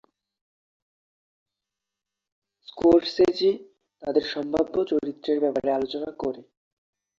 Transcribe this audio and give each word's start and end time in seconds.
Scorsese 2.67 3.51
তাদের 4.03 4.23
সম্ভাব্য 4.33 4.75
চরিত্রের 4.91 5.37
ব্যাপারে 5.43 5.69
আলোচনা 5.71 6.09
করে। 6.21 6.41